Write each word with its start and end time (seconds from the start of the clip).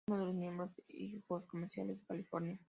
Es 0.07 0.11
uno 0.13 0.25
de 0.25 0.33
los 0.51 0.71
higos 0.89 1.45
comerciales 1.45 1.99
de 1.99 2.05
California. 2.07 2.59